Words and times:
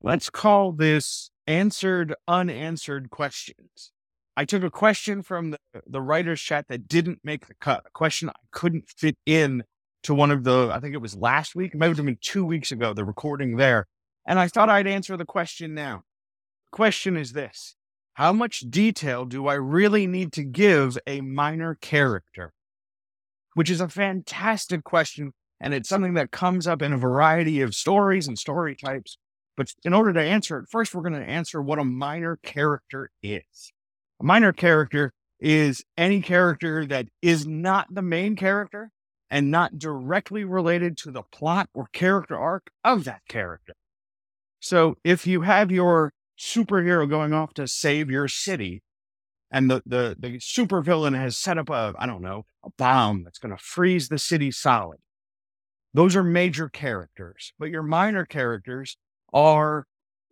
Let's 0.00 0.30
call 0.30 0.72
this 0.72 1.30
answered 1.46 2.14
unanswered 2.28 3.10
questions. 3.10 3.92
I 4.36 4.44
took 4.44 4.62
a 4.62 4.70
question 4.70 5.22
from 5.22 5.50
the, 5.50 5.58
the 5.86 6.00
writer's 6.00 6.40
chat 6.40 6.66
that 6.68 6.86
didn't 6.86 7.18
make 7.24 7.48
the 7.48 7.54
cut, 7.54 7.84
a 7.86 7.90
question 7.90 8.28
I 8.28 8.34
couldn't 8.52 8.88
fit 8.88 9.16
in 9.26 9.64
to 10.04 10.14
one 10.14 10.30
of 10.30 10.44
the, 10.44 10.70
I 10.72 10.78
think 10.78 10.94
it 10.94 11.00
was 11.00 11.16
last 11.16 11.56
week, 11.56 11.74
it 11.74 11.78
might 11.78 11.88
have 11.88 11.96
been 11.96 12.18
two 12.20 12.44
weeks 12.44 12.70
ago, 12.70 12.94
the 12.94 13.04
recording 13.04 13.56
there. 13.56 13.86
And 14.24 14.38
I 14.38 14.46
thought 14.46 14.70
I'd 14.70 14.86
answer 14.86 15.16
the 15.16 15.24
question 15.24 15.74
now. 15.74 16.04
The 16.70 16.76
question 16.76 17.16
is 17.16 17.32
this 17.32 17.74
How 18.14 18.32
much 18.32 18.60
detail 18.70 19.24
do 19.24 19.48
I 19.48 19.54
really 19.54 20.06
need 20.06 20.32
to 20.34 20.44
give 20.44 20.96
a 21.06 21.20
minor 21.20 21.74
character? 21.74 22.52
Which 23.54 23.70
is 23.70 23.80
a 23.80 23.88
fantastic 23.88 24.84
question. 24.84 25.32
And 25.60 25.74
it's 25.74 25.88
something 25.88 26.14
that 26.14 26.30
comes 26.30 26.68
up 26.68 26.82
in 26.82 26.92
a 26.92 26.98
variety 26.98 27.60
of 27.62 27.74
stories 27.74 28.28
and 28.28 28.38
story 28.38 28.76
types. 28.76 29.18
But 29.58 29.74
in 29.82 29.92
order 29.92 30.12
to 30.12 30.22
answer 30.22 30.60
it, 30.60 30.68
first 30.70 30.94
we're 30.94 31.02
going 31.02 31.20
to 31.20 31.28
answer 31.28 31.60
what 31.60 31.80
a 31.80 31.84
minor 31.84 32.38
character 32.44 33.10
is. 33.24 33.72
A 34.20 34.24
minor 34.24 34.52
character 34.52 35.12
is 35.40 35.84
any 35.96 36.22
character 36.22 36.86
that 36.86 37.08
is 37.20 37.44
not 37.44 37.92
the 37.92 38.00
main 38.00 38.36
character 38.36 38.92
and 39.28 39.50
not 39.50 39.76
directly 39.76 40.44
related 40.44 40.96
to 40.98 41.10
the 41.10 41.22
plot 41.22 41.68
or 41.74 41.88
character 41.92 42.36
arc 42.36 42.70
of 42.84 43.02
that 43.02 43.22
character. 43.28 43.74
So 44.60 44.96
if 45.02 45.26
you 45.26 45.40
have 45.40 45.72
your 45.72 46.12
superhero 46.38 47.10
going 47.10 47.32
off 47.32 47.52
to 47.54 47.66
save 47.66 48.12
your 48.12 48.28
city 48.28 48.84
and 49.50 49.68
the, 49.68 49.82
the, 49.84 50.16
the 50.16 50.38
supervillain 50.38 51.18
has 51.18 51.36
set 51.36 51.58
up 51.58 51.68
a, 51.68 51.94
I 51.98 52.06
don't 52.06 52.22
know, 52.22 52.46
a 52.64 52.70
bomb 52.78 53.24
that's 53.24 53.40
going 53.40 53.56
to 53.56 53.62
freeze 53.62 54.08
the 54.08 54.18
city 54.18 54.52
solid. 54.52 54.98
Those 55.92 56.14
are 56.14 56.22
major 56.22 56.68
characters, 56.68 57.54
but 57.58 57.70
your 57.70 57.82
minor 57.82 58.24
characters 58.24 58.96
are, 59.32 59.84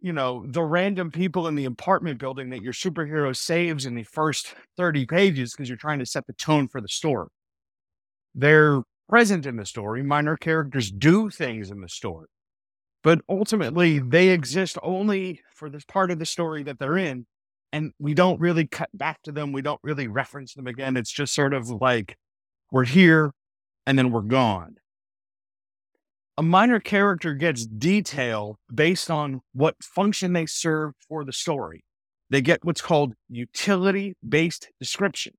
you 0.00 0.12
know, 0.12 0.44
the 0.46 0.62
random 0.62 1.10
people 1.10 1.48
in 1.48 1.54
the 1.54 1.64
apartment 1.64 2.18
building 2.18 2.50
that 2.50 2.62
your 2.62 2.72
superhero 2.72 3.34
saves 3.34 3.86
in 3.86 3.94
the 3.94 4.04
first 4.04 4.54
30 4.76 5.06
pages 5.06 5.52
because 5.52 5.68
you're 5.68 5.78
trying 5.78 5.98
to 5.98 6.06
set 6.06 6.26
the 6.26 6.32
tone 6.34 6.68
for 6.68 6.80
the 6.80 6.88
story. 6.88 7.28
They're 8.34 8.82
present 9.08 9.46
in 9.46 9.56
the 9.56 9.66
story. 9.66 10.02
Minor 10.02 10.36
characters 10.36 10.90
do 10.90 11.30
things 11.30 11.70
in 11.70 11.80
the 11.80 11.88
story, 11.88 12.28
but 13.02 13.20
ultimately 13.28 13.98
they 13.98 14.28
exist 14.28 14.78
only 14.82 15.40
for 15.54 15.68
this 15.68 15.84
part 15.84 16.10
of 16.10 16.18
the 16.18 16.26
story 16.26 16.62
that 16.64 16.78
they're 16.78 16.98
in. 16.98 17.26
And 17.72 17.92
we 17.98 18.14
don't 18.14 18.40
really 18.40 18.66
cut 18.66 18.88
back 18.94 19.20
to 19.22 19.32
them. 19.32 19.50
We 19.52 19.62
don't 19.62 19.80
really 19.82 20.06
reference 20.06 20.54
them 20.54 20.68
again. 20.68 20.96
It's 20.96 21.10
just 21.10 21.34
sort 21.34 21.54
of 21.54 21.68
like 21.68 22.16
we're 22.70 22.84
here 22.84 23.32
and 23.86 23.98
then 23.98 24.12
we're 24.12 24.22
gone 24.22 24.76
a 26.36 26.42
minor 26.42 26.80
character 26.80 27.34
gets 27.34 27.66
detail 27.66 28.58
based 28.72 29.10
on 29.10 29.40
what 29.52 29.76
function 29.82 30.32
they 30.32 30.46
serve 30.46 30.92
for 31.08 31.24
the 31.24 31.32
story. 31.32 31.84
They 32.30 32.40
get 32.40 32.64
what's 32.64 32.80
called 32.80 33.14
utility 33.28 34.14
based 34.26 34.70
description, 34.80 35.34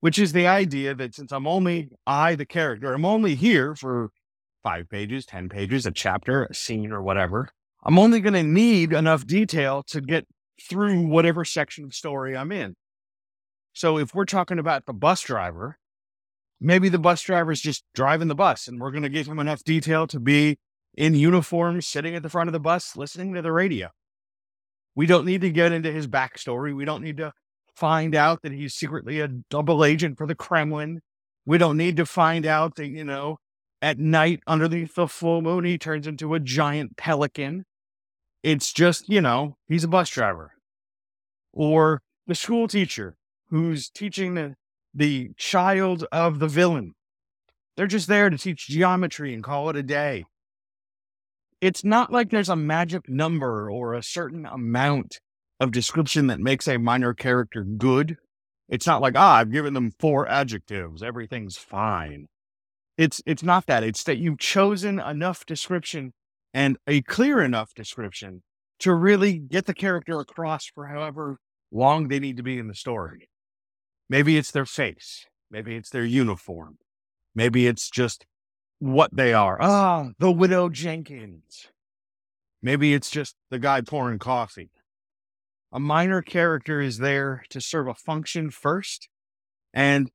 which 0.00 0.18
is 0.18 0.32
the 0.32 0.46
idea 0.46 0.94
that 0.94 1.14
since 1.14 1.32
I'm 1.32 1.46
only 1.46 1.88
I, 2.06 2.34
the 2.34 2.44
character, 2.44 2.92
I'm 2.92 3.04
only 3.04 3.34
here 3.34 3.74
for 3.74 4.10
five 4.62 4.88
pages, 4.90 5.24
10 5.26 5.48
pages, 5.48 5.86
a 5.86 5.90
chapter, 5.90 6.44
a 6.44 6.54
scene, 6.54 6.92
or 6.92 7.02
whatever. 7.02 7.48
I'm 7.84 7.98
only 7.98 8.20
going 8.20 8.34
to 8.34 8.42
need 8.42 8.92
enough 8.92 9.26
detail 9.26 9.82
to 9.88 10.00
get 10.00 10.26
through 10.68 11.06
whatever 11.06 11.44
section 11.44 11.84
of 11.84 11.94
story 11.94 12.36
I'm 12.36 12.52
in. 12.52 12.74
So 13.72 13.98
if 13.98 14.14
we're 14.14 14.26
talking 14.26 14.58
about 14.58 14.86
the 14.86 14.92
bus 14.92 15.22
driver, 15.22 15.78
maybe 16.62 16.88
the 16.88 16.98
bus 16.98 17.20
driver 17.22 17.52
is 17.52 17.60
just 17.60 17.84
driving 17.94 18.28
the 18.28 18.34
bus 18.34 18.68
and 18.68 18.80
we're 18.80 18.92
going 18.92 19.02
to 19.02 19.08
give 19.08 19.26
him 19.26 19.40
enough 19.40 19.64
detail 19.64 20.06
to 20.06 20.20
be 20.20 20.58
in 20.94 21.14
uniform, 21.14 21.80
sitting 21.80 22.14
at 22.14 22.22
the 22.22 22.28
front 22.28 22.48
of 22.48 22.52
the 22.52 22.60
bus, 22.60 22.96
listening 22.96 23.34
to 23.34 23.42
the 23.42 23.52
radio. 23.52 23.88
We 24.94 25.06
don't 25.06 25.26
need 25.26 25.40
to 25.40 25.50
get 25.50 25.72
into 25.72 25.90
his 25.90 26.06
backstory. 26.06 26.74
We 26.74 26.84
don't 26.84 27.02
need 27.02 27.16
to 27.16 27.32
find 27.74 28.14
out 28.14 28.42
that 28.42 28.52
he's 28.52 28.74
secretly 28.74 29.20
a 29.20 29.28
double 29.28 29.84
agent 29.84 30.18
for 30.18 30.26
the 30.26 30.34
Kremlin. 30.34 31.00
We 31.46 31.58
don't 31.58 31.78
need 31.78 31.96
to 31.96 32.06
find 32.06 32.46
out 32.46 32.76
that, 32.76 32.88
you 32.88 33.04
know, 33.04 33.38
at 33.80 33.98
night 33.98 34.40
underneath 34.46 34.94
the 34.94 35.08
full 35.08 35.42
moon, 35.42 35.64
he 35.64 35.78
turns 35.78 36.06
into 36.06 36.34
a 36.34 36.40
giant 36.40 36.96
pelican. 36.96 37.64
It's 38.42 38.72
just, 38.72 39.08
you 39.08 39.20
know, 39.20 39.56
he's 39.66 39.84
a 39.84 39.88
bus 39.88 40.10
driver. 40.10 40.52
Or 41.52 42.02
the 42.26 42.34
school 42.34 42.68
teacher 42.68 43.16
who's 43.48 43.88
teaching 43.90 44.34
the 44.34 44.54
the 44.94 45.30
child 45.36 46.06
of 46.12 46.38
the 46.38 46.48
villain. 46.48 46.94
They're 47.76 47.86
just 47.86 48.08
there 48.08 48.28
to 48.30 48.38
teach 48.38 48.68
geometry 48.68 49.32
and 49.32 49.42
call 49.42 49.70
it 49.70 49.76
a 49.76 49.82
day. 49.82 50.24
It's 51.60 51.84
not 51.84 52.12
like 52.12 52.30
there's 52.30 52.48
a 52.48 52.56
magic 52.56 53.08
number 53.08 53.70
or 53.70 53.94
a 53.94 54.02
certain 54.02 54.46
amount 54.46 55.20
of 55.60 55.70
description 55.70 56.26
that 56.26 56.40
makes 56.40 56.66
a 56.66 56.78
minor 56.78 57.14
character 57.14 57.62
good. 57.62 58.16
It's 58.68 58.86
not 58.86 59.00
like, 59.00 59.14
ah, 59.16 59.36
I've 59.36 59.52
given 59.52 59.74
them 59.74 59.92
four 59.98 60.28
adjectives, 60.28 61.02
everything's 61.02 61.56
fine. 61.56 62.26
It's 62.98 63.22
it's 63.26 63.42
not 63.42 63.66
that. 63.66 63.84
It's 63.84 64.04
that 64.04 64.18
you've 64.18 64.38
chosen 64.38 64.98
enough 65.00 65.46
description 65.46 66.12
and 66.52 66.76
a 66.86 67.00
clear 67.02 67.40
enough 67.40 67.74
description 67.74 68.42
to 68.80 68.92
really 68.92 69.38
get 69.38 69.66
the 69.66 69.74
character 69.74 70.18
across 70.20 70.66
for 70.66 70.86
however 70.86 71.38
long 71.70 72.08
they 72.08 72.18
need 72.18 72.36
to 72.36 72.42
be 72.42 72.58
in 72.58 72.68
the 72.68 72.74
story. 72.74 73.28
Maybe 74.08 74.36
it's 74.36 74.50
their 74.50 74.66
face. 74.66 75.26
Maybe 75.50 75.76
it's 75.76 75.90
their 75.90 76.04
uniform. 76.04 76.78
Maybe 77.34 77.66
it's 77.66 77.90
just 77.90 78.26
what 78.78 79.14
they 79.14 79.32
are. 79.32 79.58
Ah, 79.60 80.10
the 80.18 80.30
widow 80.30 80.68
Jenkins. 80.68 81.68
Maybe 82.62 82.94
it's 82.94 83.10
just 83.10 83.36
the 83.50 83.58
guy 83.58 83.80
pouring 83.80 84.18
coffee. 84.18 84.70
A 85.72 85.80
minor 85.80 86.20
character 86.20 86.80
is 86.80 86.98
there 86.98 87.44
to 87.50 87.60
serve 87.60 87.88
a 87.88 87.94
function 87.94 88.50
first, 88.50 89.08
and 89.72 90.10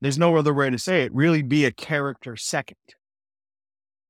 there's 0.00 0.18
no 0.18 0.36
other 0.36 0.54
way 0.54 0.70
to 0.70 0.78
say 0.78 1.02
it, 1.02 1.14
really 1.14 1.42
be 1.42 1.64
a 1.64 1.70
character 1.70 2.36
second. 2.36 2.78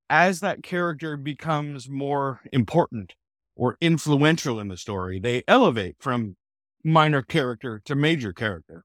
As 0.09 0.41
that 0.41 0.63
character 0.63 1.17
becomes 1.17 1.89
more 1.89 2.41
important 2.53 3.15
or 3.57 3.77
influential 3.81 4.61
in 4.61 4.69
the 4.69 4.77
story, 4.77 5.19
they 5.19 5.43
elevate 5.49 5.97
from 5.99 6.37
minor 6.85 7.23
character 7.23 7.81
to 7.85 7.95
major 7.95 8.33
character. 8.33 8.85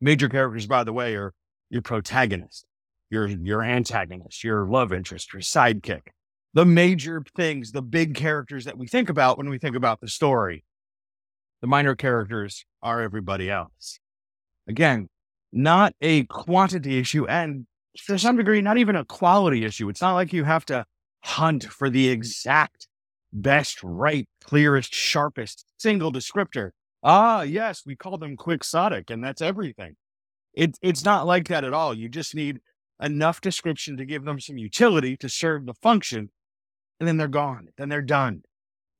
Major 0.00 0.28
characters, 0.28 0.66
by 0.66 0.84
the 0.84 0.92
way, 0.92 1.14
are 1.16 1.32
your 1.70 1.82
protagonist, 1.82 2.64
your 3.10 3.26
your 3.26 3.62
antagonist, 3.62 4.44
your 4.44 4.66
love 4.66 4.92
interest, 4.92 5.32
your 5.32 5.42
sidekick. 5.42 6.02
The 6.54 6.64
major 6.64 7.22
things, 7.36 7.72
the 7.72 7.82
big 7.82 8.14
characters 8.14 8.64
that 8.64 8.78
we 8.78 8.86
think 8.86 9.08
about 9.08 9.38
when 9.38 9.50
we 9.50 9.58
think 9.58 9.76
about 9.76 10.00
the 10.00 10.08
story. 10.08 10.64
The 11.60 11.66
minor 11.66 11.94
characters 11.94 12.64
are 12.82 13.02
everybody 13.02 13.50
else. 13.50 13.98
Again, 14.68 15.08
not 15.52 15.94
a 16.00 16.24
quantity 16.24 16.98
issue 16.98 17.26
and 17.26 17.66
to 18.06 18.18
some 18.18 18.36
degree, 18.36 18.60
not 18.60 18.78
even 18.78 18.96
a 18.96 19.04
quality 19.04 19.64
issue. 19.64 19.88
It's 19.88 20.00
not 20.00 20.14
like 20.14 20.32
you 20.32 20.44
have 20.44 20.64
to 20.66 20.84
hunt 21.24 21.64
for 21.64 21.90
the 21.90 22.08
exact 22.08 22.86
best, 23.32 23.82
right, 23.82 24.28
clearest, 24.42 24.94
sharpest 24.94 25.64
single 25.78 26.12
descriptor. 26.12 26.70
Ah, 27.02 27.42
yes, 27.42 27.82
we 27.86 27.96
call 27.96 28.18
them 28.18 28.36
quixotic, 28.36 29.10
and 29.10 29.22
that's 29.22 29.40
everything. 29.40 29.96
It, 30.52 30.76
it's 30.82 31.04
not 31.04 31.26
like 31.26 31.48
that 31.48 31.64
at 31.64 31.72
all. 31.72 31.94
You 31.94 32.08
just 32.08 32.34
need 32.34 32.60
enough 33.00 33.40
description 33.40 33.96
to 33.96 34.04
give 34.04 34.24
them 34.24 34.40
some 34.40 34.58
utility 34.58 35.16
to 35.18 35.28
serve 35.28 35.66
the 35.66 35.74
function, 35.74 36.30
and 36.98 37.08
then 37.08 37.16
they're 37.16 37.28
gone. 37.28 37.68
Then 37.76 37.88
they're 37.88 38.02
done. 38.02 38.42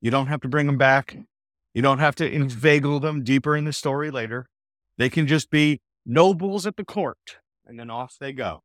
You 0.01 0.11
don't 0.11 0.27
have 0.27 0.41
to 0.41 0.47
bring 0.47 0.67
them 0.67 0.77
back. 0.77 1.17
You 1.73 1.81
don't 1.81 1.99
have 1.99 2.15
to 2.15 2.31
inveigle 2.31 2.99
them 2.99 3.23
deeper 3.23 3.55
in 3.55 3.65
the 3.65 3.73
story 3.73 4.09
later. 4.09 4.47
They 4.97 5.09
can 5.09 5.27
just 5.27 5.49
be 5.49 5.81
nobles 6.05 6.65
at 6.65 6.77
the 6.77 6.85
court, 6.85 7.37
and 7.65 7.77
then 7.77 7.89
off 7.89 8.15
they 8.19 8.31
go. 8.31 8.63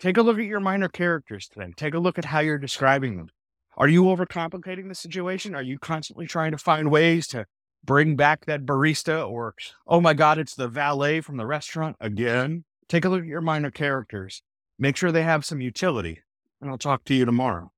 Take 0.00 0.16
a 0.16 0.22
look 0.22 0.38
at 0.38 0.46
your 0.46 0.60
minor 0.60 0.88
characters 0.88 1.48
today. 1.48 1.72
Take 1.76 1.94
a 1.94 1.98
look 1.98 2.18
at 2.18 2.24
how 2.24 2.40
you're 2.40 2.58
describing 2.58 3.16
them. 3.16 3.28
Are 3.76 3.88
you 3.88 4.04
overcomplicating 4.04 4.88
the 4.88 4.94
situation? 4.94 5.54
Are 5.54 5.62
you 5.62 5.78
constantly 5.78 6.26
trying 6.26 6.50
to 6.50 6.58
find 6.58 6.90
ways 6.90 7.26
to 7.28 7.46
bring 7.84 8.16
back 8.16 8.44
that 8.46 8.64
barista 8.64 9.28
or, 9.28 9.54
oh 9.86 10.00
my 10.00 10.14
God, 10.14 10.38
it's 10.38 10.54
the 10.54 10.68
valet 10.68 11.20
from 11.20 11.36
the 11.36 11.46
restaurant 11.46 11.96
again. 12.00 12.64
Take 12.88 13.04
a 13.04 13.08
look 13.08 13.22
at 13.22 13.26
your 13.26 13.40
minor 13.40 13.70
characters. 13.70 14.42
Make 14.78 14.96
sure 14.96 15.12
they 15.12 15.22
have 15.22 15.44
some 15.44 15.60
utility, 15.60 16.20
and 16.60 16.70
I'll 16.70 16.78
talk 16.78 17.04
to 17.04 17.14
you 17.14 17.24
tomorrow. 17.24 17.72